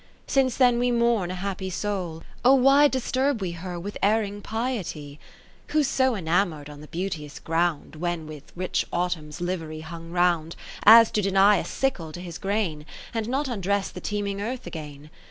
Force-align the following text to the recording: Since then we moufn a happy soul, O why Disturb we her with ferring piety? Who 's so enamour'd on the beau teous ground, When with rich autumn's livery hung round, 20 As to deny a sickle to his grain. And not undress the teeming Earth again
Since 0.25 0.57
then 0.57 0.79
we 0.79 0.89
moufn 0.89 1.29
a 1.29 1.35
happy 1.35 1.69
soul, 1.69 2.23
O 2.43 2.55
why 2.55 2.87
Disturb 2.87 3.39
we 3.39 3.51
her 3.51 3.79
with 3.79 3.99
ferring 4.01 4.41
piety? 4.41 5.19
Who 5.67 5.83
's 5.83 5.87
so 5.89 6.15
enamour'd 6.15 6.71
on 6.71 6.81
the 6.81 6.87
beau 6.87 7.07
teous 7.09 7.39
ground, 7.39 7.97
When 7.97 8.25
with 8.25 8.51
rich 8.55 8.83
autumn's 8.91 9.41
livery 9.41 9.81
hung 9.81 10.09
round, 10.09 10.53
20 10.85 10.85
As 11.01 11.11
to 11.11 11.21
deny 11.21 11.57
a 11.57 11.65
sickle 11.65 12.11
to 12.13 12.19
his 12.19 12.39
grain. 12.39 12.87
And 13.13 13.29
not 13.29 13.47
undress 13.47 13.91
the 13.91 14.01
teeming 14.01 14.41
Earth 14.41 14.65
again 14.65 15.11